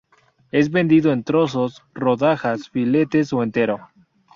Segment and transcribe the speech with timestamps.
[0.51, 3.87] Es vendido en trozos, rodajas, filetes o entero.